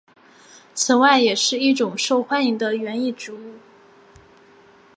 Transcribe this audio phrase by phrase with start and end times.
[0.73, 3.59] 此外也是一种受欢迎的园艺植物。